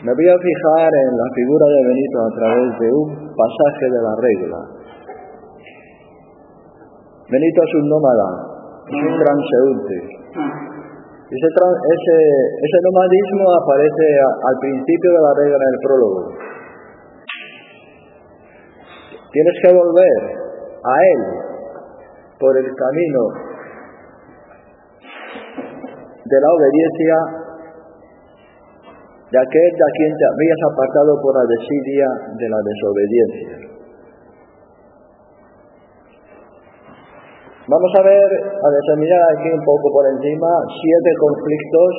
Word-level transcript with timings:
Me 0.00 0.14
voy 0.14 0.28
a 0.32 0.38
fijar 0.40 0.88
en 0.88 1.12
la 1.12 1.28
figura 1.36 1.66
de 1.68 1.80
Benito 1.84 2.18
a 2.24 2.30
través 2.32 2.78
de 2.80 2.88
un 2.88 3.08
pasaje 3.36 3.84
de 3.84 4.00
la 4.00 4.14
regla. 4.16 4.60
Benito 7.28 7.60
es 7.60 7.74
un 7.74 7.88
nómada, 7.90 8.28
es 8.88 8.96
un 8.96 9.16
transeúnte. 9.20 9.96
Ese, 11.30 11.48
ese, 11.52 12.16
ese 12.64 12.78
nomadismo 12.80 13.44
aparece 13.60 14.06
al 14.24 14.56
principio 14.58 15.10
de 15.12 15.20
la 15.20 15.34
regla 15.36 15.56
en 15.60 15.68
el 15.68 15.80
prólogo. 15.84 16.22
Tienes 19.30 19.56
que 19.62 19.74
volver 19.74 20.20
a 20.80 20.94
Él 21.12 21.22
por 22.40 22.56
el 22.56 22.74
camino 22.74 23.20
de 26.24 26.40
la 26.40 26.48
obediencia 26.56 27.39
de 29.30 29.38
aquel 29.38 29.70
de 29.78 29.88
quien 29.94 30.12
te 30.18 30.24
habías 30.26 30.60
apartado 30.74 31.12
por 31.22 31.32
la 31.38 31.46
desidia 31.46 32.06
de 32.34 32.46
la 32.50 32.60
desobediencia. 32.66 33.70
Vamos 37.70 37.92
a 37.94 38.02
ver, 38.02 38.28
a 38.42 38.68
determinar 38.74 39.22
aquí 39.30 39.46
un 39.54 39.62
poco 39.62 39.86
por 39.94 40.04
encima, 40.10 40.50
siete 40.74 41.10
conflictos 41.22 41.90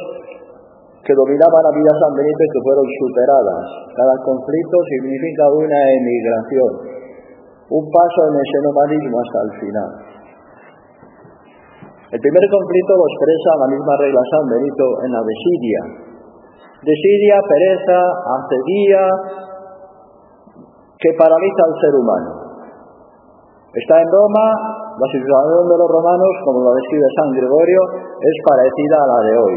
que 1.08 1.16
dominaban 1.16 1.64
la 1.64 1.72
vida 1.72 1.88
de 1.96 2.02
San 2.04 2.14
Benito 2.20 2.42
y 2.44 2.52
que 2.52 2.62
fueron 2.68 2.88
superadas. 3.00 3.66
Cada 3.96 4.16
conflicto 4.28 4.78
significa 4.92 5.48
una 5.56 5.80
emigración, 5.96 6.72
un 7.72 7.86
paso 7.88 8.20
en 8.28 8.36
ese 8.36 8.58
nomadismo 8.68 9.16
hasta 9.16 9.40
el 9.40 9.52
final. 9.64 9.92
El 12.12 12.20
primer 12.20 12.46
conflicto 12.52 12.92
lo 13.00 13.06
expresa 13.08 13.50
la 13.64 13.68
misma 13.72 13.94
regla 14.04 14.22
San 14.28 14.46
Benito 14.52 14.86
en 15.08 15.12
la 15.16 15.24
desidia, 15.24 16.11
desidia, 16.82 17.38
pereza, 17.46 18.00
acedía, 18.42 19.04
que 21.02 21.10
paraliza 21.18 21.62
al 21.66 21.76
ser 21.82 21.94
humano. 21.98 22.32
Está 23.74 23.96
en 24.02 24.10
Roma, 24.12 24.46
la 25.00 25.08
situación 25.10 25.64
de 25.66 25.78
los 25.80 25.90
romanos, 25.90 26.34
como 26.46 26.62
lo 26.62 26.72
describe 26.76 27.08
San 27.18 27.30
Gregorio, 27.32 27.82
es 28.20 28.38
parecida 28.44 28.98
a 29.00 29.08
la 29.08 29.20
de 29.26 29.34
hoy. 29.40 29.56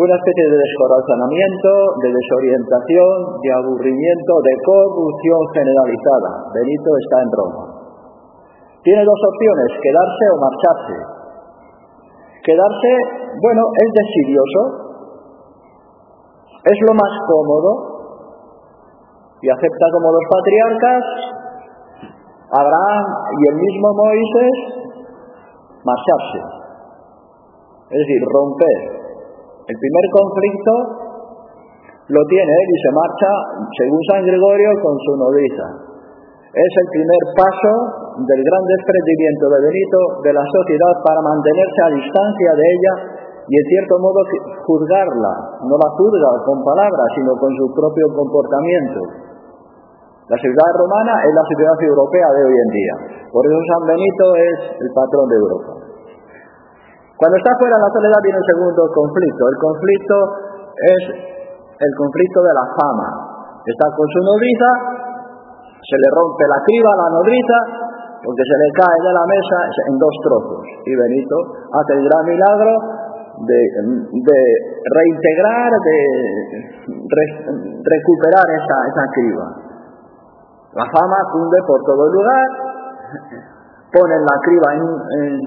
Una 0.00 0.14
especie 0.16 0.46
de 0.48 0.56
descorazonamiento, 0.56 1.70
de 2.00 2.08
desorientación, 2.14 3.14
de 3.42 3.50
aburrimiento, 3.60 4.32
de 4.40 4.54
corrupción 4.64 5.40
generalizada. 5.52 6.30
Benito 6.56 6.90
está 6.96 7.16
en 7.20 7.30
Roma. 7.36 7.64
Tiene 8.80 9.04
dos 9.04 9.20
opciones, 9.20 9.68
quedarse 9.76 10.24
o 10.32 10.36
marcharse. 10.40 10.96
Quedarse, 12.40 12.90
bueno, 13.44 13.62
es 13.76 13.90
desidioso, 13.92 14.89
es 16.64 16.78
lo 16.84 16.92
más 16.92 17.12
cómodo 17.24 17.70
y 19.40 19.48
acepta 19.48 19.86
como 19.96 20.12
los 20.12 20.24
patriarcas, 20.28 21.04
Abraham 22.52 23.04
y 23.40 23.42
el 23.48 23.56
mismo 23.56 23.88
Moisés, 23.96 24.56
marcharse. 25.80 26.40
Es 27.88 27.98
decir, 28.04 28.20
romper. 28.28 28.78
El 29.64 29.76
primer 29.80 30.06
conflicto 30.12 30.72
lo 32.10 32.22
tiene 32.26 32.52
él 32.52 32.68
y 32.68 32.78
se 32.82 32.90
marcha, 32.92 33.30
según 33.78 34.00
San 34.10 34.22
Gregorio, 34.26 34.70
con 34.82 34.94
su 34.98 35.12
nodriza. 35.16 35.66
Es 36.50 36.72
el 36.82 36.88
primer 36.90 37.22
paso 37.38 37.72
del 38.26 38.40
gran 38.42 38.64
desprendimiento 38.66 39.44
de 39.46 39.58
Benito 39.70 39.98
de 40.26 40.32
la 40.34 40.44
sociedad 40.44 40.94
para 41.06 41.22
mantenerse 41.22 41.80
a 41.86 41.94
distancia 41.94 42.50
de 42.58 42.64
ella 42.66 43.19
y 43.50 43.54
en 43.58 43.66
cierto 43.66 43.98
modo 43.98 44.22
juzgarla, 44.62 45.34
no 45.66 45.74
la 45.74 45.90
juzga 45.98 46.30
con 46.46 46.62
palabras, 46.62 47.08
sino 47.18 47.34
con 47.34 47.50
su 47.50 47.66
propio 47.74 48.06
comportamiento. 48.14 49.00
La 50.30 50.38
ciudad 50.38 50.70
romana 50.78 51.18
es 51.26 51.34
la 51.34 51.42
ciudad 51.50 51.74
europea 51.82 52.28
de 52.30 52.42
hoy 52.46 52.54
en 52.54 52.70
día. 52.70 52.94
Por 53.26 53.42
eso 53.42 53.58
San 53.74 53.82
Benito 53.90 54.24
es 54.38 54.56
el 54.78 54.90
patrón 54.94 55.26
de 55.26 55.36
Europa. 55.42 55.72
Cuando 57.18 57.34
está 57.42 57.50
fuera 57.58 57.74
de 57.74 57.82
la 57.82 57.90
soledad 57.90 58.22
viene 58.22 58.38
el 58.38 58.48
segundo 58.54 58.82
conflicto. 58.86 59.42
El 59.42 59.58
conflicto 59.58 60.16
es 60.70 61.02
el 61.74 61.92
conflicto 61.98 62.38
de 62.46 62.54
la 62.54 62.66
fama. 62.70 63.08
Está 63.66 63.86
con 63.90 64.06
su 64.06 64.20
nodriza, 64.30 64.70
se 65.82 65.96
le 65.98 66.08
rompe 66.14 66.44
la 66.46 66.62
criba 66.62 66.90
a 66.94 67.00
la 67.02 67.08
nodriza, 67.18 67.58
porque 68.22 68.44
se 68.46 68.56
le 68.62 68.68
cae 68.78 68.98
de 69.02 69.12
la 69.12 69.24
mesa 69.26 69.58
en 69.90 69.94
dos 69.98 70.14
trozos. 70.22 70.62
Y 70.86 70.92
Benito 70.94 71.36
hace 71.74 71.92
el 71.98 72.02
gran 72.06 72.24
milagro 72.30 72.99
de, 73.46 74.40
reintegrar, 74.84 75.70
de 75.72 75.98
re, 76.88 77.26
recuperar 77.82 78.46
esa, 78.50 78.76
esa 78.88 79.04
criba. 79.14 79.46
La 80.74 80.86
fama 80.86 81.18
cunde 81.32 81.58
por 81.66 81.80
todo 81.82 82.06
el 82.06 82.12
lugar, 82.12 82.48
ponen 83.92 84.22
la 84.22 84.36
criba 84.42 84.68
en, 84.74 85.40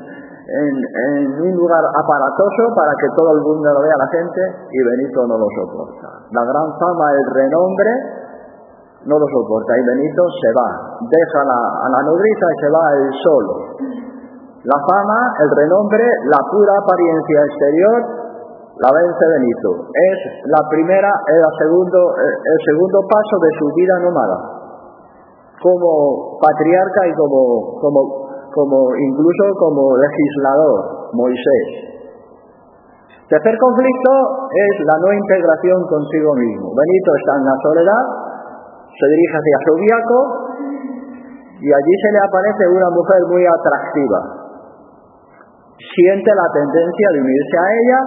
en, 0.43 1.41
un 1.41 1.55
lugar 1.55 1.79
aparatoso 1.79 2.63
para 2.75 2.91
que 2.99 3.07
todo 3.15 3.31
el 3.31 3.41
mundo 3.41 3.71
lo 3.71 3.81
vea 3.81 3.95
la 3.97 4.09
gente 4.11 4.41
y 4.69 4.79
Benito 4.83 5.27
no 5.27 5.37
lo 5.37 5.47
soporta. 5.55 6.27
La 6.31 6.43
gran 6.43 6.67
fama, 6.77 7.11
el 7.15 7.25
renombre, 7.31 7.91
no 9.05 9.19
lo 9.19 9.27
soporta 9.27 9.71
y 9.77 9.83
Benito 9.83 10.23
se 10.27 10.49
va, 10.55 10.69
deja 10.99 11.39
la, 11.47 11.59
a 11.59 11.87
la 11.89 12.01
nodriza 12.03 12.45
y 12.51 12.57
se 12.59 12.69
va 12.71 12.83
él 12.93 13.09
solo. 13.23 13.53
La 14.63 14.79
fama, 14.79 15.19
el 15.43 15.49
renombre, 15.59 16.07
la 16.31 16.39
pura 16.47 16.71
apariencia 16.79 17.39
exterior, 17.51 17.99
la 18.79 18.89
vence 18.95 19.25
Benito. 19.27 19.91
Es 19.91 20.17
la 20.47 20.61
primera, 20.71 21.11
el 21.27 21.43
segundo, 21.59 21.99
el 22.15 22.59
segundo 22.63 22.99
paso 23.11 23.35
de 23.43 23.51
su 23.59 23.65
vida 23.75 23.95
nómada, 24.07 24.37
como 25.59 26.39
patriarca 26.39 27.01
y 27.07 27.13
como, 27.13 27.75
como, 27.75 27.99
como 28.55 28.77
incluso 28.95 29.43
como 29.59 29.99
legislador, 29.99 31.11
Moisés. 31.11 31.93
Tercer 33.27 33.55
conflicto 33.59 34.11
es 34.47 34.73
la 34.87 34.95
no 34.95 35.09
integración 35.11 35.79
consigo 35.91 36.31
mismo. 36.39 36.71
Benito 36.71 37.11
está 37.19 37.33
en 37.35 37.45
la 37.51 37.57
soledad, 37.67 38.03
se 38.95 39.05
dirige 39.11 39.35
hacia 39.35 39.57
Subiaco 39.67 40.19
y 41.59 41.67
allí 41.67 41.95
se 41.99 42.11
le 42.15 42.19
aparece 42.23 42.63
una 42.79 42.89
mujer 42.95 43.21
muy 43.27 43.43
atractiva. 43.43 44.42
Siente 45.83 46.31
la 46.31 46.47
tendencia 46.55 47.07
de 47.11 47.19
unirse 47.27 47.55
a 47.59 47.67
ella 47.75 47.99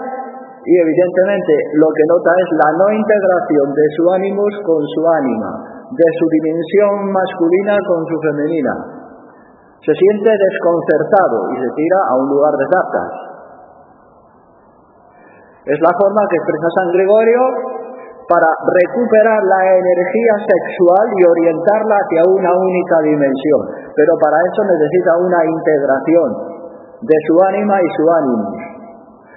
y 0.64 0.72
evidentemente 0.80 1.52
lo 1.76 1.88
que 1.92 2.04
nota 2.08 2.32
es 2.40 2.48
la 2.56 2.70
no 2.72 2.86
integración 2.88 3.68
de 3.70 3.86
su 3.94 4.02
ánimos 4.16 4.52
con 4.64 4.80
su 4.80 5.00
ánima, 5.04 5.50
de 5.92 6.08
su 6.16 6.24
dimensión 6.40 7.12
masculina 7.12 7.76
con 7.84 8.00
su 8.08 8.16
femenina. 8.18 8.74
Se 9.84 9.92
siente 9.92 10.26
desconcertado 10.26 11.38
y 11.52 11.56
se 11.62 11.70
tira 11.76 11.98
a 12.10 12.12
un 12.16 12.26
lugar 12.32 12.54
de 12.56 12.66
zapas. 12.66 13.12
Es 15.70 15.78
la 15.84 15.92
forma 16.00 16.22
que 16.26 16.38
expresa 16.40 16.68
San 16.80 16.88
Gregorio 16.96 17.42
para 18.26 18.50
recuperar 18.50 19.38
la 19.46 19.62
energía 19.70 20.34
sexual 20.48 21.06
y 21.14 21.22
orientarla 21.22 21.94
hacia 21.94 22.22
una 22.26 22.50
única 22.56 22.96
dimensión. 23.06 23.62
Pero 23.94 24.12
para 24.18 24.42
eso 24.42 24.60
necesita 24.66 25.12
una 25.22 25.40
integración 25.46 26.55
de 27.00 27.16
su 27.26 27.34
ánima 27.44 27.76
y 27.76 27.88
su 27.96 28.04
ánimo. 28.08 28.46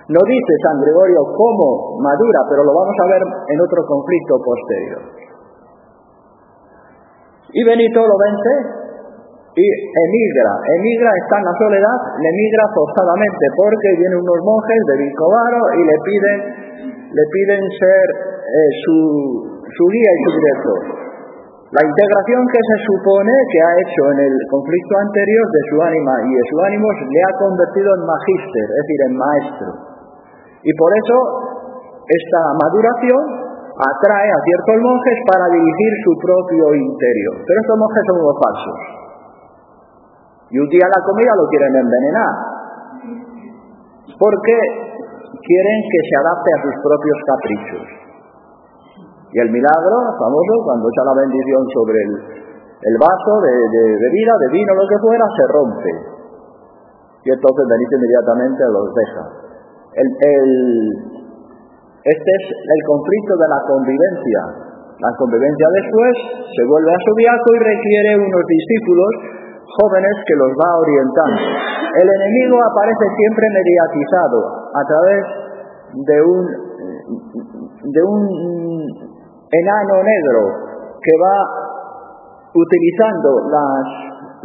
No 0.10 0.22
dice 0.26 0.54
San 0.66 0.82
Gregorio 0.82 1.22
cómo 1.38 2.02
madura, 2.02 2.42
pero 2.50 2.66
lo 2.66 2.74
vamos 2.74 2.98
a 2.98 3.08
ver 3.14 3.22
en 3.22 3.58
otro 3.62 3.82
conflicto 3.86 4.34
posterior. 4.42 5.02
Y 7.54 7.62
Benito 7.62 8.00
lo 8.02 8.18
vence 8.18 8.54
y 9.54 9.66
emigra. 9.66 10.54
Emigra, 10.82 11.12
está 11.14 11.36
en 11.42 11.46
la 11.46 11.56
soledad, 11.58 11.98
le 12.22 12.30
emigra 12.30 12.66
forzadamente 12.74 13.46
porque 13.58 13.90
vienen 14.02 14.22
unos 14.22 14.40
monjes 14.46 14.82
de 14.90 14.96
Vicovaro 15.04 15.62
y 15.78 15.82
le 15.86 15.98
piden, 16.06 16.38
le 17.10 17.26
piden 17.34 17.62
ser 17.70 18.06
eh, 18.10 18.72
su, 18.86 18.98
su 19.62 19.84
guía 19.94 20.12
y 20.14 20.20
su 20.26 20.32
director. 20.38 21.09
La 21.70 21.86
integración 21.86 22.42
que 22.50 22.62
se 22.66 22.78
supone 22.82 23.30
que 23.30 23.60
ha 23.62 23.74
hecho 23.78 24.02
en 24.18 24.20
el 24.26 24.36
conflicto 24.50 24.94
anterior 25.06 25.46
de 25.54 25.62
su 25.70 25.76
ánima 25.86 26.16
y 26.26 26.32
de 26.34 26.46
su 26.50 26.56
ánimos 26.66 26.94
le 26.98 27.22
ha 27.22 27.34
convertido 27.38 27.90
en 27.94 28.02
magíster, 28.10 28.66
es 28.74 28.80
decir, 28.82 29.00
en 29.06 29.14
maestro. 29.14 29.70
Y 30.66 30.72
por 30.74 30.90
eso 30.98 31.18
esta 32.10 32.42
maduración 32.58 33.22
atrae 33.78 34.30
a 34.34 34.40
ciertos 34.50 34.78
monjes 34.82 35.18
para 35.30 35.46
dirigir 35.46 35.94
su 36.10 36.12
propio 36.18 36.66
interior. 36.74 37.36
Pero 37.38 37.58
estos 37.62 37.78
monjes 37.78 38.04
son 38.10 38.18
unos 38.18 38.38
falsos. 38.42 38.80
Y 40.50 40.56
un 40.58 40.70
día 40.74 40.90
la 40.90 41.02
comida 41.06 41.32
lo 41.38 41.46
quieren 41.54 41.74
envenenar. 41.86 42.34
Porque 44.18 44.58
quieren 45.38 45.80
que 45.86 46.02
se 46.02 46.16
adapte 46.18 46.50
a 46.50 46.62
sus 46.66 46.76
propios 46.82 47.18
caprichos. 47.30 48.09
Y 49.32 49.38
el 49.40 49.50
milagro 49.54 49.98
famoso, 50.18 50.54
cuando 50.66 50.90
echa 50.90 51.04
la 51.06 51.16
bendición 51.22 51.62
sobre 51.74 51.98
el, 52.02 52.12
el 52.82 52.96
vaso 52.98 53.34
de, 53.46 53.54
de 53.54 53.84
bebida, 53.94 54.34
de 54.42 54.50
vino, 54.54 54.72
lo 54.74 54.86
que 54.88 54.98
fuera, 54.98 55.26
se 55.38 55.46
rompe. 55.54 55.92
Y 57.24 57.30
entonces 57.30 57.64
Benito 57.68 57.94
inmediatamente 58.00 58.62
los 58.72 58.88
deja. 58.96 59.24
El, 60.00 60.10
este 62.00 62.32
es 62.32 62.44
el 62.48 62.82
conflicto 62.88 63.34
de 63.36 63.48
la 63.52 63.60
convivencia. 63.68 64.42
La 65.00 65.12
convivencia 65.20 65.68
después 65.84 66.14
se 66.56 66.64
vuelve 66.66 66.92
a 66.92 67.00
su 67.04 67.12
viaje 67.20 67.50
y 67.54 67.60
requiere 67.60 68.10
unos 68.24 68.44
discípulos 68.48 69.12
jóvenes 69.78 70.16
que 70.26 70.36
los 70.40 70.52
va 70.56 70.72
orientando. 70.80 71.44
El 72.00 72.08
enemigo 72.08 72.56
aparece 72.64 73.06
siempre 73.16 73.46
mediatizado 73.52 74.40
a 74.74 74.84
través 74.88 75.24
de 76.08 76.18
un, 76.24 76.42
de 77.84 78.02
un 78.04 78.24
enano 79.50 79.96
negro 80.06 80.42
que 81.02 81.14
va 81.18 81.38
utilizando 82.54 83.30
las, 83.50 83.86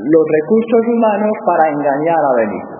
los 0.01 0.25
recursos 0.25 0.83
humanos 0.89 1.35
para 1.45 1.65
engañar 1.71 2.21
a 2.21 2.33
Benito. 2.37 2.75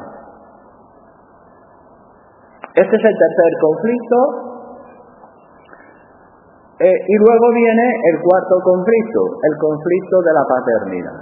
Este 2.75 2.95
es 2.97 3.05
el 3.05 3.17
tercer 3.17 3.53
conflicto. 3.61 4.19
Eh, 6.75 6.91
y 6.91 7.17
luego 7.23 7.47
viene 7.55 7.87
el 8.11 8.17
cuarto 8.19 8.59
conflicto, 8.67 9.21
el 9.47 9.55
conflicto 9.63 10.17
de 10.27 10.33
la 10.35 10.43
paternidad. 10.43 11.19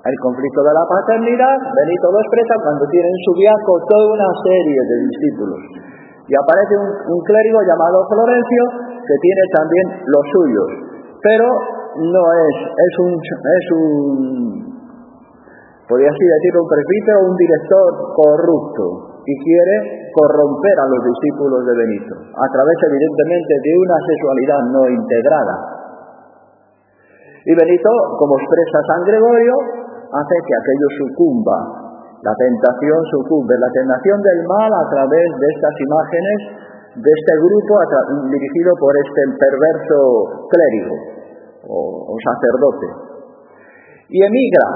El 0.00 0.16
conflicto 0.20 0.60
de 0.60 0.72
la 0.76 0.84
paternidad, 0.84 1.56
Benito 1.56 2.06
lo 2.12 2.20
expresa 2.20 2.54
cuando 2.60 2.84
tiene 2.88 3.08
en 3.08 3.20
su 3.24 3.32
viaje 3.32 3.72
toda 3.88 4.06
una 4.12 4.30
serie 4.44 4.80
de 4.80 4.96
discípulos. 5.08 5.60
Y 6.28 6.32
aparece 6.36 6.74
un, 6.76 6.88
un 7.16 7.20
clérigo 7.24 7.60
llamado 7.64 7.96
Florencio 8.12 8.89
que 9.10 9.18
tiene 9.18 9.42
también 9.50 9.86
los 10.06 10.24
suyos. 10.30 10.70
Pero 11.18 11.46
no 11.98 12.24
es, 12.30 12.56
es 12.70 12.94
un, 13.02 13.12
es 13.18 13.66
un, 13.74 13.90
podría 15.90 16.10
así 16.14 16.24
decir, 16.24 16.52
un 16.54 16.68
presbítero 16.70 17.18
o 17.18 17.26
un 17.34 17.36
director 17.36 17.86
corrupto 18.14 18.84
y 19.26 19.34
quiere 19.42 20.10
corromper 20.14 20.76
a 20.78 20.86
los 20.86 21.02
discípulos 21.02 21.66
de 21.66 21.74
Benito, 21.74 22.14
a 22.14 22.46
través 22.54 22.76
evidentemente 22.86 23.52
de 23.58 23.72
una 23.74 23.98
sexualidad 24.06 24.60
no 24.70 24.82
integrada. 24.86 25.56
Y 27.44 27.52
Benito, 27.58 27.90
como 28.16 28.38
expresa 28.38 28.78
San 28.86 29.02
Gregorio, 29.02 29.54
hace 30.14 30.36
que 30.46 30.54
aquello 30.54 30.88
sucumba, 31.02 31.58
la 32.22 32.34
tentación 32.36 33.00
sucumbe, 33.16 33.54
la 33.58 33.70
tentación 33.72 34.18
del 34.22 34.40
mal 34.46 34.70
a 34.70 34.86
través 34.92 35.26
de 35.40 35.46
estas 35.56 35.74
imágenes, 35.80 36.38
de 36.96 37.10
este 37.10 37.34
grupo 37.38 37.72
dirigido 38.26 38.72
por 38.78 38.92
este 38.98 39.22
perverso 39.38 39.98
clérigo 40.50 40.96
o, 41.70 41.78
o 42.10 42.14
sacerdote. 42.18 42.88
Y 44.10 44.18
emigra, 44.18 44.66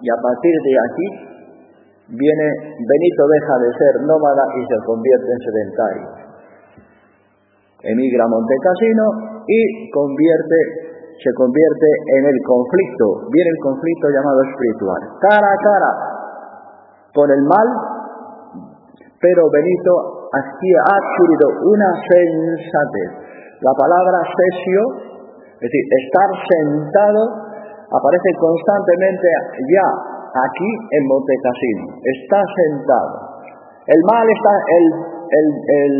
y 0.00 0.08
a 0.08 0.18
partir 0.22 0.54
de 0.64 0.74
aquí 0.88 1.06
viene, 2.16 2.46
Benito 2.80 3.22
deja 3.28 3.54
de 3.60 3.70
ser 3.76 3.92
nómada 4.08 4.44
y 4.56 4.60
se 4.64 4.78
convierte 4.86 5.28
en 5.28 5.40
sedentario. 5.44 6.06
Emigra 7.84 8.24
a 8.24 8.28
Montecasino 8.28 9.04
y 9.46 9.90
convierte, 9.92 10.58
se 11.12 11.30
convierte 11.36 11.88
en 12.18 12.24
el 12.24 12.38
conflicto, 12.40 13.28
viene 13.28 13.50
el 13.52 13.60
conflicto 13.62 14.08
llamado 14.08 14.40
espiritual, 14.48 15.00
cara 15.20 15.46
a 15.46 15.58
cara 15.60 15.92
con 17.12 17.30
el 17.30 17.42
mal, 17.44 17.68
pero 19.20 19.42
Benito 19.52 20.17
ha 20.32 20.94
adquirido 20.96 21.46
una 21.72 21.90
sensatez. 22.04 23.10
La 23.60 23.72
palabra 23.74 24.18
sesio, 24.22 24.82
es 25.56 25.66
decir, 25.66 25.84
estar 26.04 26.30
sentado, 26.46 27.22
aparece 27.88 28.30
constantemente 28.38 29.26
ya 29.72 29.88
aquí 30.28 30.70
en 30.92 31.02
Montecasino. 31.08 31.84
Está 32.04 32.40
sentado. 32.44 33.28
El 33.88 34.00
mal 34.04 34.26
está, 34.28 34.52
el, 34.52 34.84
el, 35.32 35.48
el, 35.48 35.94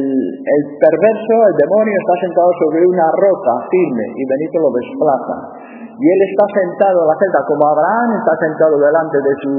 el, 0.44 0.62
perverso, 0.76 1.34
el 1.48 1.56
demonio 1.56 1.96
está 2.04 2.14
sentado 2.20 2.50
sobre 2.60 2.84
una 2.84 3.08
roca 3.16 3.64
firme 3.72 4.06
y 4.12 4.22
Benito 4.28 4.60
lo 4.60 4.70
desplaza. 4.76 5.36
Y 5.98 6.04
él 6.04 6.20
está 6.30 6.44
sentado 6.52 7.00
en 7.00 7.08
la 7.08 7.16
celda, 7.16 7.40
como 7.48 7.64
Abraham 7.64 8.08
está 8.22 8.34
sentado 8.44 8.76
delante 8.76 9.18
de 9.18 9.32
su, 9.40 9.52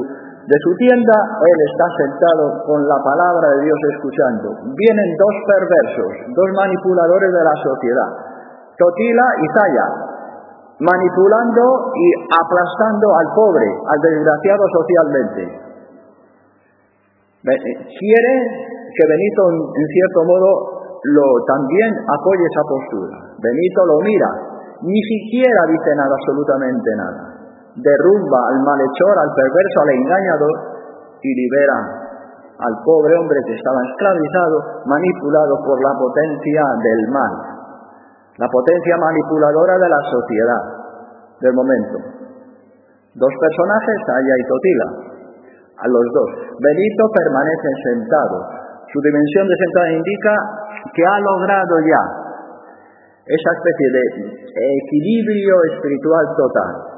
de 0.49 0.57
su 0.65 0.71
tienda, 0.81 1.13
él 1.45 1.59
está 1.69 1.85
sentado 1.93 2.65
con 2.65 2.81
la 2.81 2.97
palabra 3.05 3.53
de 3.53 3.69
Dios 3.69 3.79
escuchando. 3.93 4.49
Vienen 4.73 5.09
dos 5.13 5.35
perversos, 5.45 6.11
dos 6.33 6.49
manipuladores 6.57 7.29
de 7.29 7.43
la 7.45 7.55
sociedad, 7.61 8.09
Totila 8.73 9.27
y 9.37 9.45
Zaya, 9.53 9.87
manipulando 10.81 11.93
y 11.93 12.07
aplastando 12.33 13.07
al 13.13 13.29
pobre, 13.37 13.67
al 13.93 13.99
desgraciado 14.01 14.63
socialmente. 14.73 15.41
Quiere 17.45 18.33
que 18.89 19.03
Benito, 19.05 19.41
en 19.53 19.85
cierto 19.85 20.19
modo, 20.25 20.49
lo 21.13 21.27
también 21.45 21.93
apoye 22.09 22.41
esa 22.41 22.65
postura. 22.65 23.37
Benito 23.37 23.85
lo 23.85 24.01
mira, 24.01 24.29
ni 24.81 24.97
siquiera 24.97 25.61
dice 25.69 25.93
nada, 25.93 26.09
absolutamente 26.09 26.89
nada. 26.97 27.28
Derrumba 27.75 28.39
al 28.49 28.59
malhechor, 28.65 29.15
al 29.19 29.31
perverso, 29.35 29.77
al 29.83 29.89
engañador 29.93 30.55
y 31.21 31.29
libera 31.35 32.09
al 32.59 32.75
pobre 32.83 33.15
hombre 33.15 33.39
que 33.47 33.55
estaba 33.55 33.79
esclavizado, 33.87 34.83
manipulado 34.83 35.55
por 35.63 35.79
la 35.79 35.93
potencia 35.95 36.63
del 36.83 37.01
mal, 37.07 37.33
la 38.35 38.47
potencia 38.51 38.95
manipuladora 38.99 39.79
de 39.79 39.87
la 39.87 40.01
sociedad 40.11 40.63
del 41.39 41.53
momento. 41.55 41.97
Dos 43.15 43.33
personajes, 43.39 43.97
Aya 44.11 44.35
y 44.35 44.45
Totila, 44.47 44.87
a 45.79 45.87
los 45.87 46.05
dos. 46.11 46.29
Benito 46.59 47.03
permanece 47.15 47.69
sentado. 47.87 48.37
Su 48.91 48.99
dimensión 49.07 49.47
de 49.47 49.55
sentada 49.55 49.91
indica 49.95 50.33
que 50.91 51.03
ha 51.07 51.19
logrado 51.19 51.79
ya 51.79 52.03
esa 53.23 53.51
especie 53.55 53.87
de 53.95 54.03
equilibrio 54.83 55.55
espiritual 55.71 56.25
total. 56.35 56.88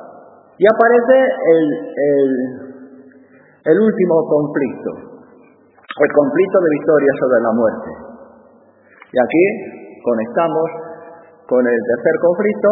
Y 0.57 0.63
aparece 0.67 1.17
el, 1.51 1.65
el, 3.65 3.77
último 3.79 4.15
conflicto, 4.27 4.91
el 4.91 6.11
conflicto 6.11 6.57
de 6.59 6.69
victoria 6.79 7.11
sobre 7.19 7.39
la 7.41 7.51
muerte. 7.53 7.89
Y 9.11 9.17
aquí 9.19 9.45
conectamos 10.03 10.67
con 11.47 11.65
el 11.65 11.79
tercer 11.87 12.15
conflicto, 12.21 12.69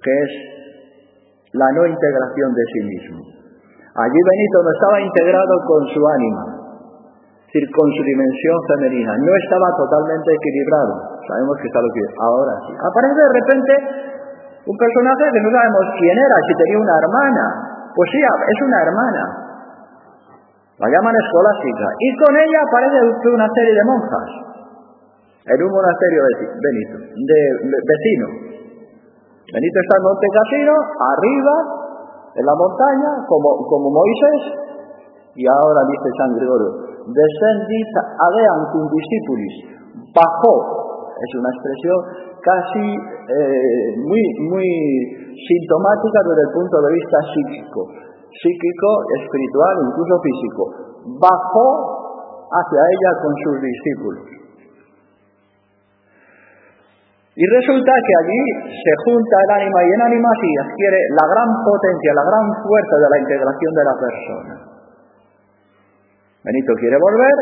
que 0.00 0.12
es 0.12 0.30
la 1.52 1.68
no 1.72 1.86
integración 1.86 2.54
de 2.54 2.64
sí 2.72 2.80
mismo. 2.86 3.20
Allí 3.90 4.20
Benito 4.22 4.58
no 4.62 4.70
estaba 4.70 5.00
integrado 5.02 5.54
con 5.66 5.82
su 5.90 6.00
ánima, 6.00 6.44
es 7.42 7.52
decir, 7.52 7.66
con 7.74 7.90
su 7.90 8.02
dimensión 8.06 8.56
femenina, 8.70 9.12
no 9.18 9.32
estaba 9.34 9.68
totalmente 9.74 10.30
equilibrado. 10.30 10.94
Sabemos 11.26 11.54
que 11.58 11.66
está 11.66 11.80
lo 11.82 11.90
que 11.90 12.02
ahora 12.22 12.54
sí. 12.64 12.72
Aparece 12.78 13.18
de 13.18 13.32
repente 13.34 13.72
un 14.66 14.76
personaje 14.76 15.24
que 15.32 15.40
no 15.40 15.50
sabemos 15.50 15.84
quién 15.96 16.16
era, 16.16 16.36
si 16.44 16.52
tenía 16.60 16.78
una 16.80 16.96
hermana. 17.00 17.44
Pues 17.94 18.06
sí, 18.12 18.20
es 18.20 18.58
una 18.64 18.78
hermana. 18.82 19.22
La 20.80 20.88
llaman 20.88 21.14
escolástica. 21.16 21.86
Y 21.98 22.08
con 22.16 22.32
ella 22.36 22.58
aparece 22.64 22.98
una 23.28 23.48
serie 23.52 23.74
de 23.74 23.84
monjas 23.84 24.50
en 25.50 25.58
un 25.60 25.70
monasterio 25.72 26.20
Benito, 26.36 26.96
de, 27.00 27.40
vecino. 27.64 28.26
Benito 29.50 29.78
está 29.82 29.94
en 29.98 30.04
Monte 30.04 30.26
Casino, 30.30 30.72
arriba, 31.10 31.54
en 32.36 32.44
la 32.46 32.54
montaña, 32.54 33.10
como, 33.26 33.58
como 33.66 33.90
Moisés, 33.90 34.40
y 35.34 35.44
ahora 35.48 35.80
dice 35.90 36.08
San 36.18 36.30
Gregorio, 36.38 36.70
descendit 37.08 37.92
adeam 37.98 38.60
cum 38.70 38.84
discipulis, 38.94 39.54
bajó, 40.14 40.54
es 41.18 41.30
una 41.34 41.50
expresión 41.50 41.98
casi 42.42 42.86
eh, 42.96 43.88
muy, 44.00 44.22
muy 44.48 44.68
sintomática 45.36 46.18
desde 46.26 46.44
el 46.48 46.52
punto 46.52 46.76
de 46.82 46.90
vista 46.94 47.16
psíquico, 47.32 47.80
psíquico, 48.32 48.88
espiritual, 49.20 49.74
incluso 49.88 50.14
físico, 50.20 50.62
bajó 51.20 51.68
hacia 52.50 52.80
ella 52.80 53.10
con 53.22 53.32
sus 53.44 53.56
discípulos. 53.62 54.26
Y 57.40 57.44
resulta 57.46 57.92
que 57.94 58.14
allí 58.20 58.42
se 58.68 58.92
junta 59.06 59.36
el 59.48 59.50
ánima 59.62 59.80
y 59.80 59.88
en 59.94 60.02
ánima 60.02 60.30
sí 60.42 60.50
adquiere 60.60 60.98
la 61.16 61.26
gran 61.30 61.48
potencia, 61.64 62.10
la 62.12 62.26
gran 62.26 62.46
fuerza 62.60 62.96
de 63.00 63.08
la 63.08 63.18
integración 63.22 63.72
de 63.72 63.84
la 63.86 63.96
persona. 63.96 64.54
Benito 66.44 66.72
quiere 66.76 66.96
volver, 67.00 67.36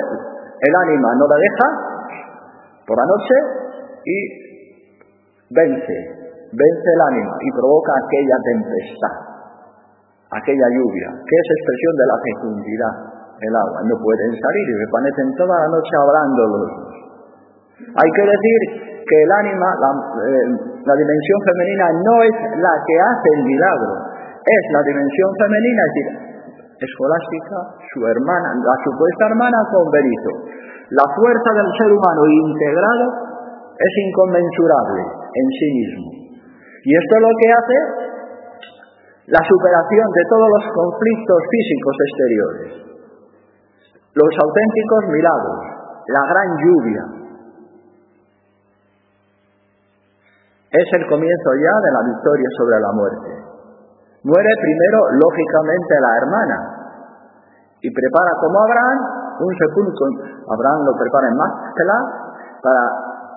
el 0.60 0.74
ánima 0.86 1.08
no 1.18 1.24
la 1.26 1.38
deja, 1.40 1.66
por 2.88 2.96
la 2.96 3.04
noche 3.04 3.36
y 4.04 4.16
vence, 5.50 5.96
vence 6.52 6.88
el 6.88 7.00
ánima 7.12 7.34
y 7.40 7.48
provoca 7.52 7.92
aquella 7.96 8.36
tempestad, 8.44 9.16
aquella 10.32 10.68
lluvia, 10.76 11.08
que 11.24 11.36
es 11.36 11.46
expresión 11.56 11.94
de 11.96 12.06
la 12.08 12.18
fecundidad, 12.20 12.94
el 13.40 13.54
agua. 13.54 13.78
No 13.86 13.94
pueden 14.02 14.32
salir 14.34 14.66
y 14.68 14.74
permanecen 14.84 15.28
toda 15.38 15.54
la 15.56 15.68
noche 15.72 15.92
hablándolos. 15.96 16.70
Hay 17.78 18.10
que 18.10 18.24
decir 18.26 18.60
que 19.06 19.16
el 19.24 19.30
ánima, 19.32 19.68
la, 19.78 19.90
eh, 20.26 20.46
la 20.84 20.94
dimensión 20.94 21.38
femenina, 21.46 21.86
no 22.04 22.14
es 22.26 22.34
la 22.60 22.74
que 22.84 22.96
hace 23.00 23.28
el 23.38 23.42
milagro, 23.46 23.92
es 24.44 24.64
la 24.72 24.82
dimensión 24.84 25.30
femenina, 25.38 25.80
es 25.80 25.92
decir, 25.94 26.08
escolástica, 26.78 27.58
su 27.94 28.00
hermana, 28.06 28.48
la 28.54 28.76
supuesta 28.84 29.26
hermana 29.32 29.58
con 29.72 29.84
Benito. 29.90 30.30
La 30.90 31.04
fuerza 31.14 31.50
del 31.52 31.68
ser 31.76 31.90
humano 31.92 32.22
integrado 32.26 33.06
es 33.78 33.92
inconmensurable 34.08 35.02
en 35.38 35.46
sí 35.54 35.68
mismo. 35.78 36.08
Y 36.84 36.90
esto 36.94 37.12
es 37.14 37.22
lo 37.22 37.32
que 37.38 37.48
hace 37.54 37.76
la 39.28 39.42
superación 39.44 40.08
de 40.08 40.24
todos 40.30 40.48
los 40.48 40.64
conflictos 40.72 41.40
físicos 41.52 41.94
exteriores, 42.00 42.70
los 44.14 44.32
auténticos 44.40 45.02
milagros, 45.12 45.60
la 46.08 46.22
gran 46.26 46.48
lluvia. 46.64 47.04
Es 50.68 50.88
el 50.96 51.04
comienzo 51.08 51.48
ya 51.60 51.74
de 51.80 51.90
la 51.92 52.02
victoria 52.12 52.48
sobre 52.56 52.76
la 52.80 52.92
muerte. 52.92 53.30
Muere 54.24 54.52
primero, 54.60 54.98
lógicamente, 55.16 55.92
la 56.00 56.12
hermana 56.16 56.58
y 57.80 57.88
prepara 57.94 58.32
como 58.40 58.58
Abraham 58.64 58.98
un 59.38 59.52
sepulcro. 59.54 60.08
Abraham 60.50 60.80
lo 60.84 60.92
prepara 60.98 61.28
en 61.28 61.36
Máscara 61.36 61.96
para 62.62 62.82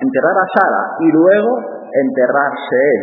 enterrar 0.02 0.38
a 0.40 0.46
Sara 0.50 0.84
y 1.00 1.08
luego 1.12 1.52
enterrarse 1.94 2.76
él. 2.96 3.02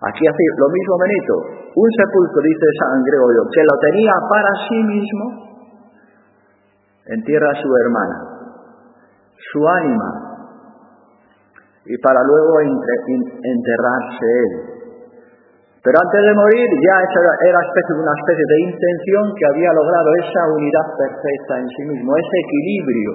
Aquí 0.00 0.22
hace 0.26 0.44
lo 0.58 0.68
mismo 0.68 0.94
Benito. 1.00 1.34
Un 1.76 1.90
sepulcro, 1.92 2.40
dice 2.42 2.66
San 2.80 3.02
Gregorio, 3.02 3.42
que 3.52 3.62
lo 3.64 3.76
tenía 3.80 4.12
para 4.28 4.50
sí 4.68 4.80
mismo, 4.84 5.24
entierra 7.06 7.50
a 7.52 7.60
su 7.60 7.68
hermana, 7.76 8.16
su 9.52 9.68
ánima, 9.68 10.10
y 11.86 11.96
para 11.98 12.20
luego 12.24 12.60
enterrarse 12.60 14.24
él. 14.24 14.76
Pero 15.86 16.02
antes 16.02 16.18
de 16.18 16.34
morir 16.34 16.66
ya 16.82 16.96
era 16.98 17.60
especie, 17.62 17.94
una 17.94 18.10
especie 18.18 18.42
de 18.42 18.58
intención 18.74 19.22
que 19.38 19.46
había 19.54 19.70
logrado 19.70 20.10
esa 20.18 20.42
unidad 20.50 20.86
perfecta 20.98 21.62
en 21.62 21.68
sí 21.70 21.82
mismo, 21.94 22.10
ese 22.10 22.36
equilibrio 22.42 23.12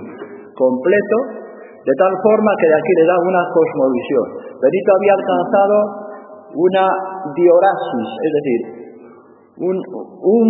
completo, 0.56 1.18
de 1.81 1.93
tal 1.97 2.13
forma 2.21 2.51
que 2.61 2.69
de 2.69 2.77
aquí 2.77 2.93
le 3.01 3.05
da 3.09 3.17
una 3.17 3.41
cosmovisión. 3.50 4.25
Benito 4.61 4.89
había 4.93 5.17
alcanzado 5.17 5.75
una 6.53 6.85
diorasis, 7.33 8.09
es 8.21 8.31
decir, 8.38 8.61
un, 9.61 9.77
un, 9.77 10.50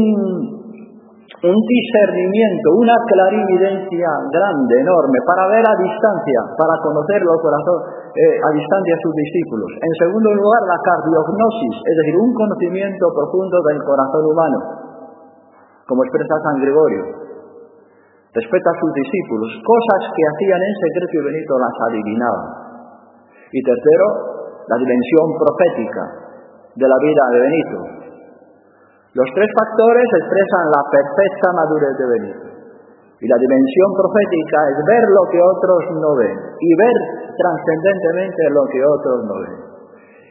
discernimiento, 1.42 2.68
una 2.78 2.94
clarividencia 3.08 4.10
grande, 4.30 4.74
enorme, 4.78 5.18
para 5.26 5.48
ver 5.48 5.66
a 5.66 5.74
distancia, 5.80 6.40
para 6.60 6.76
conocer 6.84 7.24
los 7.24 7.40
corazones, 7.42 8.14
eh, 8.14 8.38
a 8.44 8.50
distancia 8.54 8.94
a 8.94 9.02
sus 9.02 9.16
discípulos. 9.16 9.72
En 9.80 9.94
segundo 10.06 10.30
lugar, 10.36 10.62
la 10.68 10.78
cardiognosis, 10.84 11.76
es 11.82 11.96
decir, 11.98 12.16
un 12.20 12.34
conocimiento 12.36 13.08
profundo 13.16 13.58
del 13.72 13.80
corazón 13.84 14.24
humano, 14.28 14.60
como 15.88 16.04
expresa 16.04 16.36
San 16.44 16.62
Gregorio. 16.62 17.31
Respecto 18.32 18.68
a 18.72 18.80
sus 18.80 18.92
discípulos, 18.96 19.52
cosas 19.60 20.02
que 20.16 20.24
hacían 20.24 20.62
en 20.64 20.76
secreto 20.80 21.14
y 21.20 21.26
Benito 21.28 21.54
las 21.60 21.76
adivinaba. 21.92 22.44
Y 23.52 23.60
tercero, 23.60 24.08
la 24.72 24.78
dimensión 24.80 25.28
profética 25.36 26.04
de 26.80 26.88
la 26.88 26.96
vida 27.04 27.24
de 27.28 27.40
Benito. 27.44 27.80
Los 29.20 29.28
tres 29.36 29.52
factores 29.52 30.08
expresan 30.08 30.64
la 30.72 30.84
perfecta 30.88 31.48
madurez 31.60 31.94
de 32.00 32.08
Benito. 32.08 32.48
Y 33.20 33.28
la 33.28 33.36
dimensión 33.36 33.90
profética 34.00 34.60
es 34.72 34.78
ver 34.88 35.04
lo 35.12 35.24
que 35.28 35.40
otros 35.44 35.82
no 36.00 36.12
ven 36.16 36.38
y 36.56 36.70
ver 36.80 36.98
trascendentemente 37.36 38.42
lo 38.56 38.64
que 38.72 38.80
otros 38.80 39.18
no 39.28 39.36
ven. 39.44 39.58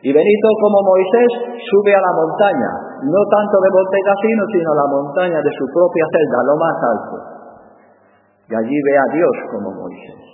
Y 0.01 0.09
Benito, 0.09 0.49
como 0.57 0.89
Moisés, 0.89 1.61
sube 1.69 1.93
a 1.93 2.01
la 2.01 2.13
montaña, 2.17 2.71
no 3.05 3.21
tanto 3.29 3.57
de 3.61 3.71
Monte 3.77 4.01
sino 4.57 4.73
la 4.73 4.89
montaña 4.89 5.39
de 5.45 5.53
su 5.53 5.69
propia 5.69 6.05
celda, 6.09 6.49
lo 6.49 6.57
más 6.57 6.77
alto. 6.81 7.40
Y 8.51 8.53
allí 8.53 8.77
ve 8.83 8.95
a 8.99 9.07
Dios 9.15 9.35
como 9.55 9.71
Moisés, 9.71 10.27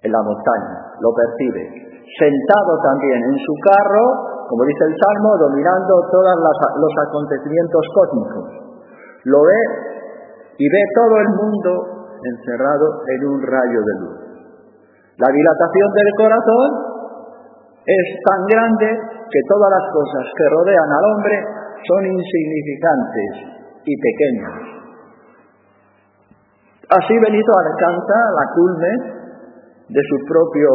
en 0.00 0.10
la 0.10 0.22
montaña, 0.24 0.96
lo 0.96 1.12
percibe, 1.12 1.92
sentado 2.16 2.72
también 2.80 3.20
en 3.20 3.36
su 3.36 3.54
carro, 3.68 4.48
como 4.48 4.64
dice 4.64 4.84
el 4.88 4.96
Salmo, 4.96 5.36
dominando 5.36 5.92
todos 6.08 6.34
los 6.40 6.92
acontecimientos 7.04 7.84
cósmicos. 7.92 8.46
Lo 9.28 9.44
ve 9.44 9.60
y 10.56 10.64
ve 10.64 10.82
todo 10.96 11.14
el 11.20 11.28
mundo 11.36 11.70
encerrado 12.16 12.86
en 13.04 13.20
un 13.28 13.40
rayo 13.44 13.80
de 13.84 13.94
luz. 14.00 14.16
La 15.20 15.28
dilatación 15.28 15.88
del 15.92 16.10
corazón 16.16 16.68
es 17.84 18.06
tan 18.24 18.40
grande 18.48 18.88
que 19.28 19.40
todas 19.52 19.68
las 19.68 19.86
cosas 19.92 20.24
que 20.32 20.48
rodean 20.48 20.90
al 20.96 21.04
hombre 21.12 21.36
son 21.84 22.06
insignificantes 22.08 23.32
y 23.84 23.94
pequeñas. 24.00 24.81
Así 26.92 27.14
Benito 27.24 27.52
alcanza 27.56 28.18
la 28.36 28.46
culme 28.52 28.92
de 29.88 30.02
su 30.04 30.16
propio, 30.28 30.68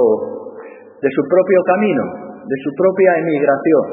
de 0.97 1.09
su 1.13 1.21
propio 1.29 1.59
camino, 1.69 2.03
de 2.41 2.57
su 2.65 2.69
propia 2.73 3.21
emigración. 3.21 3.85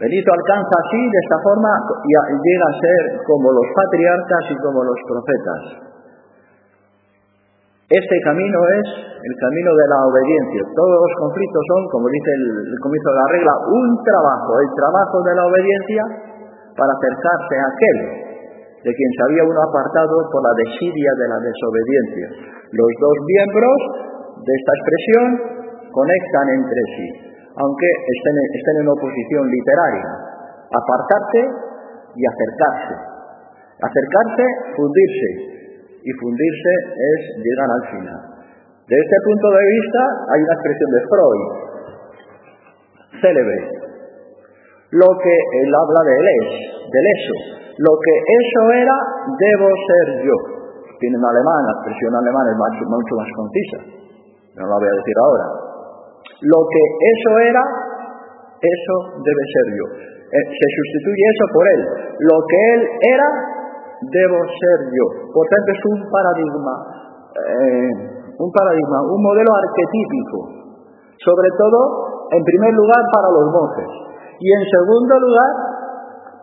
Benito 0.00 0.28
alcanza 0.32 0.72
así, 0.72 1.00
de 1.04 1.20
esta 1.20 1.38
forma, 1.44 1.68
y 2.00 2.12
llega 2.32 2.64
a 2.64 2.78
ser 2.80 3.00
como 3.28 3.52
los 3.52 3.68
patriarcas 3.76 4.44
y 4.48 4.56
como 4.64 4.80
los 4.88 4.98
profetas. 5.04 5.62
Este 7.92 8.16
camino 8.24 8.58
es 8.72 8.86
el 9.04 9.34
camino 9.36 9.70
de 9.76 9.86
la 9.90 10.00
obediencia. 10.00 10.62
Todos 10.72 10.96
los 10.96 11.12
conflictos 11.28 11.62
son, 11.76 11.82
como 11.92 12.08
dice 12.08 12.30
el, 12.40 12.44
el 12.72 12.78
comienzo 12.80 13.08
de 13.12 13.18
la 13.20 13.28
regla, 13.36 13.52
un 13.68 13.86
trabajo, 14.00 14.50
el 14.64 14.70
trabajo 14.72 15.16
de 15.28 15.32
la 15.36 15.44
obediencia 15.44 16.02
para 16.72 16.92
acercarse 16.96 17.54
a 17.58 17.66
aquel 17.68 18.27
de 18.84 18.90
quien 18.94 19.10
se 19.16 19.22
había 19.26 19.44
uno 19.44 19.60
apartado 19.62 20.16
por 20.30 20.40
la 20.42 20.54
desidia 20.54 21.10
de 21.18 21.26
la 21.28 21.38
desobediencia. 21.42 22.26
Los 22.70 22.90
dos 23.00 23.16
miembros 23.26 23.78
de 24.38 24.52
esta 24.54 24.72
expresión 24.78 25.26
conectan 25.90 26.46
entre 26.54 26.82
sí, 26.94 27.08
aunque 27.58 27.88
estén, 27.90 28.36
estén 28.54 28.76
en 28.82 28.88
oposición 28.88 29.44
literaria. 29.50 30.08
Apartarse 30.68 31.42
y 32.14 32.22
acercarse. 32.22 32.94
Acercarse, 33.82 34.44
fundirse. 34.76 35.30
Y 36.04 36.10
fundirse 36.22 36.72
es 36.94 37.20
llegar 37.42 37.68
al 37.72 37.84
final. 37.90 38.20
De 38.88 38.96
este 38.96 39.16
punto 39.24 39.48
de 39.52 39.64
vista 39.68 40.02
hay 40.32 40.40
una 40.40 40.54
expresión 40.54 40.90
de 40.92 41.00
Freud, 41.12 41.42
célebre. 43.20 43.58
Lo 44.92 45.08
que 45.20 45.34
él 45.60 45.70
habla 45.74 46.00
de 46.08 46.14
él 46.16 46.26
es, 46.40 46.48
del 46.88 47.06
eso, 47.18 47.67
lo 47.78 47.92
que 47.94 48.14
eso 48.18 48.62
era, 48.74 48.96
debo 49.38 49.66
ser 49.70 50.06
yo. 50.26 50.36
Tiene 50.98 51.14
en 51.14 51.24
alemán, 51.30 51.62
la 51.62 51.74
expresión 51.78 52.10
alemana 52.10 52.50
es 52.50 52.58
mucho, 52.58 52.82
mucho 52.90 53.12
más 53.22 53.30
concisa. 53.38 53.78
No 54.58 54.66
la 54.66 54.76
voy 54.82 54.90
a 54.90 54.98
decir 54.98 55.16
ahora. 55.22 55.46
Lo 56.42 56.60
que 56.66 56.82
eso 56.98 57.30
era, 57.38 57.62
eso 58.58 58.94
debe 59.22 59.42
ser 59.46 59.66
yo. 59.78 59.86
Eh, 59.94 60.44
se 60.50 60.66
sustituye 60.74 61.24
eso 61.30 61.46
por 61.54 61.64
él. 61.70 61.80
Lo 62.18 62.36
que 62.50 62.58
él 62.74 62.80
era, 63.14 63.28
debo 64.10 64.38
ser 64.42 64.78
yo. 64.90 65.06
Por 65.30 65.46
tanto, 65.46 65.68
es 65.70 65.82
un 65.94 65.98
paradigma, 66.10 66.74
eh, 67.30 67.90
un 68.42 68.50
paradigma, 68.50 68.98
un 69.06 69.22
modelo 69.22 69.54
arquetípico. 69.54 70.38
Sobre 71.14 71.50
todo, 71.54 72.26
en 72.34 72.42
primer 72.42 72.74
lugar, 72.74 73.02
para 73.14 73.30
los 73.38 73.46
monjes. 73.54 73.90
Y 74.38 74.46
en 74.50 74.62
segundo 74.66 75.14
lugar, 75.14 75.67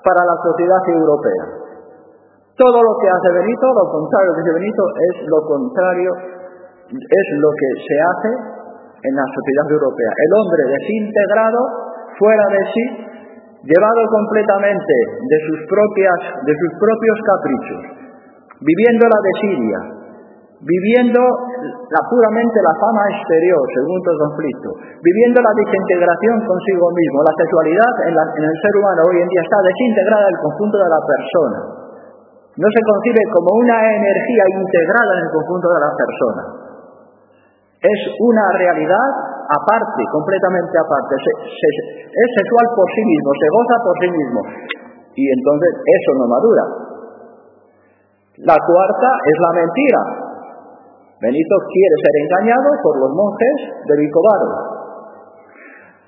para 0.05 0.21
la 0.21 0.37
sociedad 0.37 0.83
europea. 0.93 1.65
Todo 2.53 2.77
lo 2.77 2.93
que 3.01 3.09
hace 3.09 3.29
Benito, 3.41 3.65
lo 3.73 3.85
contrario 3.89 4.31
que 4.31 4.41
hace 4.45 4.53
Benito, 4.53 4.83
es 5.09 5.15
lo 5.27 5.39
contrario, 5.49 6.11
es 6.93 7.27
lo 7.41 7.49
que 7.51 7.69
se 7.81 7.97
hace 7.99 8.31
en 9.01 9.13
la 9.17 9.27
sociedad 9.33 9.67
europea. 9.73 10.11
El 10.13 10.31
hombre 10.37 10.61
desintegrado, 10.77 11.59
fuera 12.21 12.45
de 12.53 12.61
sí, 12.69 12.85
llevado 13.65 14.01
completamente 14.13 14.93
de 15.25 15.37
sus, 15.49 15.59
propias, 15.65 16.19
de 16.45 16.53
sus 16.53 16.71
propios 16.77 17.17
caprichos, 17.25 17.81
viviendo 18.61 19.03
la 19.09 19.19
desidia, 19.25 19.79
viviendo 20.61 21.19
la, 21.65 22.01
puramente 22.09 22.57
la 22.61 22.75
fama 22.77 23.03
exterior, 23.13 23.63
según 23.73 23.97
todo 24.05 24.17
conflicto, 24.29 24.69
viviendo 25.01 25.39
la 25.41 25.53
desintegración 25.53 26.35
consigo 26.45 26.85
mismo. 26.93 27.17
La 27.25 27.35
sexualidad 27.35 27.93
en, 28.09 28.13
la, 28.13 28.23
en 28.25 28.43
el 28.45 28.55
ser 28.61 28.73
humano 28.77 28.99
hoy 29.09 29.17
en 29.21 29.29
día 29.29 29.43
está 29.43 29.59
desintegrada 29.61 30.25
del 30.29 30.39
conjunto 30.41 30.75
de 30.79 30.89
la 30.89 31.01
persona. 31.01 31.59
No 32.55 32.67
se 32.71 32.81
concibe 32.87 33.21
como 33.35 33.49
una 33.59 33.77
energía 33.83 34.45
integrada 34.47 35.11
en 35.19 35.21
el 35.27 35.31
conjunto 35.35 35.67
de 35.69 35.79
la 35.83 35.91
persona. 35.91 36.43
es 37.83 37.99
una 38.17 38.45
realidad 38.55 39.09
aparte, 39.45 40.01
completamente 40.09 40.75
aparte. 40.79 41.13
es 41.19 42.29
sexual 42.33 42.65
por 42.73 42.87
sí 42.95 43.03
mismo, 43.05 43.29
se 43.35 43.47
goza 43.51 43.75
por 43.83 43.95
sí 44.01 44.09
mismo. 44.09 44.39
Y 45.15 45.23
entonces 45.31 45.71
eso 45.83 46.11
no 46.19 46.25
madura. 46.27 46.63
La 48.43 48.57
cuarta 48.59 49.09
es 49.23 49.37
la 49.39 49.51
mentira. 49.55 50.24
Benito 51.21 51.55
quiere 51.71 51.95
ser 52.03 52.15
engañado 52.27 52.69
por 52.83 52.99
los 52.99 53.11
monjes 53.15 53.55
de 53.87 53.93
Vicovaro. 54.03 54.75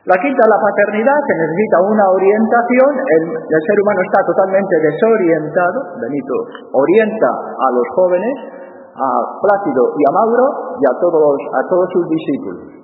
La 0.08 0.16
quinta 0.24 0.40
la 0.48 0.60
paternidad, 0.64 1.20
que 1.28 1.36
necesita 1.36 1.78
una 1.84 2.06
orientación. 2.16 2.92
El, 2.96 3.24
el, 3.28 3.62
ser 3.68 3.78
humano 3.84 4.00
está 4.08 4.24
totalmente 4.24 4.76
desorientado. 4.80 6.00
Benito 6.00 6.36
orienta 6.72 7.28
a 7.28 7.68
los 7.76 7.88
jóvenes, 7.92 8.36
a 8.96 9.10
Plácido 9.44 9.84
y 10.00 10.02
a 10.08 10.12
Mauro 10.16 10.48
y 10.80 10.84
a 10.88 10.94
todos, 10.96 11.36
a 11.52 11.62
todos 11.68 11.88
sus 11.92 12.06
discípulos. 12.08 12.78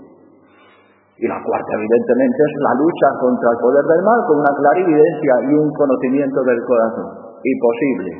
Y 1.16 1.26
la 1.32 1.40
cuarta, 1.40 1.72
evidentemente, 1.80 2.40
es 2.44 2.54
la 2.60 2.74
lucha 2.76 3.08
contra 3.24 3.48
el 3.56 3.60
poder 3.64 3.86
del 3.88 4.04
mal 4.04 4.20
con 4.28 4.36
una 4.44 4.54
clarividencia 4.60 5.34
y 5.48 5.52
un 5.56 5.72
conocimiento 5.72 6.40
del 6.44 6.60
corazón. 6.68 7.08
Imposible. 7.40 8.12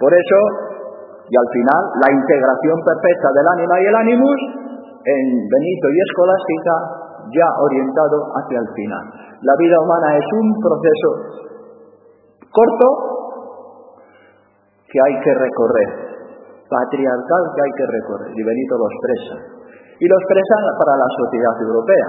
Por 0.00 0.08
eso, 0.08 0.38
y 1.28 1.34
al 1.34 1.48
final, 1.52 1.82
la 2.02 2.08
integración 2.12 2.76
perfecta 2.82 3.28
del 3.34 3.46
ánima 3.56 3.74
y 3.80 3.84
el 3.86 3.96
ánimus 3.96 4.38
en 5.02 5.24
Benito 5.48 5.86
y 5.90 5.96
Escolástica 6.02 6.74
ya 7.30 7.48
orientado 7.62 8.18
hacia 8.36 8.58
el 8.58 8.68
final. 8.74 9.04
La 9.42 9.54
vida 9.58 9.76
humana 9.80 10.18
es 10.18 10.26
un 10.34 10.48
proceso 10.58 11.10
corto 12.50 12.86
que 14.90 14.98
hay 15.00 15.14
que 15.24 15.32
recorrer, 15.32 15.90
patriarcal 16.68 17.42
que 17.56 17.60
hay 17.64 17.72
que 17.80 17.86
recorrer, 17.86 18.30
y 18.36 18.42
Benito 18.44 18.76
lo 18.76 18.86
expresa. 18.92 19.34
Y 20.02 20.04
lo 20.04 20.16
expresa 20.18 20.56
para 20.82 20.94
la 20.98 21.08
sociedad 21.16 21.56
europea. 21.62 22.06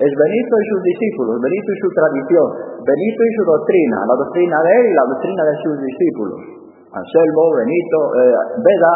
Es 0.00 0.12
Benito 0.12 0.54
y 0.60 0.64
sus 0.64 0.82
discípulos, 0.82 1.40
Benito 1.40 1.70
y 1.72 1.78
su 1.80 1.88
tradición, 1.92 2.48
Benito 2.84 3.20
y 3.20 3.32
su 3.36 3.42
doctrina, 3.44 3.96
la 4.08 4.16
doctrina 4.16 4.56
de 4.60 4.70
él 4.80 4.84
y 4.90 4.94
la 4.96 5.06
doctrina 5.08 5.42
de 5.44 5.56
sus 5.60 5.76
discípulos. 5.80 6.59
Anselmo, 6.90 7.42
Benito, 7.54 7.98
eh, 8.18 8.34
Beda, 8.66 8.94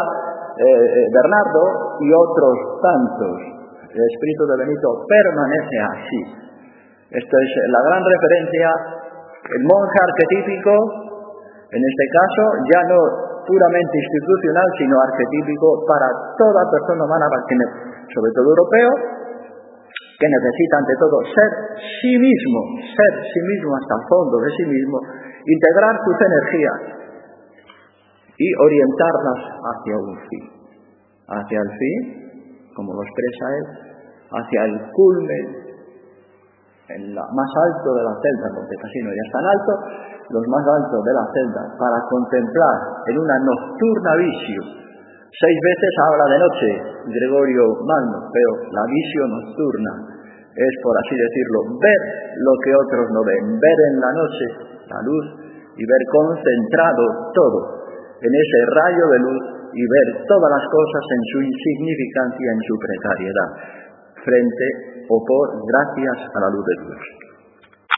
eh, 0.51 0.67
eh, 0.67 1.07
Bernardo 1.15 1.95
y 2.03 2.11
otros 2.11 2.55
tantos. 2.83 3.35
El 3.87 4.03
espíritu 4.03 4.43
de 4.51 4.55
Benito 4.67 4.87
permanece 5.07 5.77
así. 5.79 6.21
Esto 7.15 7.35
es 7.39 7.49
la 7.71 7.79
gran 7.87 8.03
referencia, 8.03 8.67
el 9.47 9.63
monje 9.63 9.97
arquetípico, 10.03 10.73
en 11.71 11.79
este 11.79 12.05
caso 12.11 12.43
ya 12.67 12.81
no 12.91 12.99
puramente 13.47 13.95
institucional, 13.95 14.67
sino 14.75 14.95
arquetípico 14.99 15.79
para 15.87 16.11
toda 16.35 16.67
persona 16.67 17.07
humana, 17.07 17.31
sobre 17.31 18.31
todo 18.35 18.51
europeo, 18.51 18.91
que 20.19 20.27
necesita 20.27 20.75
ante 20.83 20.93
todo 20.99 21.15
ser 21.31 21.51
sí 21.79 22.11
mismo, 22.19 22.59
ser 22.91 23.11
sí 23.23 23.39
mismo 23.39 23.71
hasta 23.79 23.95
el 23.95 24.03
fondo 24.11 24.35
de 24.43 24.49
sí 24.51 24.65
mismo, 24.67 24.99
integrar 25.47 25.95
sus 26.03 26.17
energías 26.19 27.04
y 28.37 28.47
orientarlas 28.59 29.39
hacia 29.63 29.95
un 29.97 30.15
fin, 30.29 30.43
hacia 31.27 31.59
el 31.59 31.71
fin, 31.79 31.99
como 32.75 32.93
lo 32.93 33.01
expresa 33.03 33.45
él, 33.55 33.65
hacia 34.31 34.65
el 34.65 34.75
culmen, 34.91 35.65
en 36.85 37.15
la 37.15 37.23
más 37.33 37.51
alto 37.65 37.89
de 37.97 38.03
la 38.03 38.13
celda, 38.21 38.47
porque 38.53 38.75
casi 38.77 38.99
no 39.01 39.09
ya 39.09 39.23
es 39.25 39.31
tan 39.33 39.45
alto, 39.45 39.71
los 40.29 40.45
más 40.51 40.65
altos 40.67 41.01
de 41.01 41.13
la 41.17 41.25
celda, 41.33 41.63
para 41.79 41.97
contemplar 42.11 42.77
en 43.09 43.15
una 43.17 43.37
nocturna 43.41 44.11
visio. 44.21 44.61
Seis 45.33 45.57
veces 45.57 45.91
habla 46.05 46.25
de 46.29 46.39
noche 46.39 46.69
Gregorio 47.09 47.65
Magno, 47.83 48.19
pero 48.31 48.49
la 48.69 48.83
visio 48.85 49.21
nocturna 49.27 49.93
es, 50.55 50.73
por 50.83 50.95
así 50.95 51.15
decirlo, 51.15 51.59
ver 51.81 52.01
lo 52.37 52.53
que 52.63 52.71
otros 52.71 53.05
no 53.11 53.21
ven, 53.25 53.43
ver 53.59 53.79
en 53.91 53.95
la 53.99 54.11
noche 54.13 54.45
la 54.87 54.99
luz 55.01 55.25
y 55.75 55.83
ver 55.83 56.03
concentrado 56.07 57.03
todo 57.33 57.74
en 58.21 58.31
ese 58.31 58.59
rayo 58.71 59.05
de 59.11 59.19
luz 59.19 59.43
y 59.75 59.81
ver 59.83 60.07
todas 60.27 60.51
las 60.51 60.65
cosas 60.71 61.03
en 61.03 61.21
su 61.31 61.37
insignificancia, 61.43 62.47
en 62.51 62.61
su 62.63 62.75
precariedad, 62.79 63.49
frente 64.23 64.67
o 65.09 65.15
por 65.19 65.45
gracias 65.67 66.17
a 66.31 66.39
la 66.39 66.49
luz 66.49 66.63
de 66.63 66.75
Dios. 66.85 67.24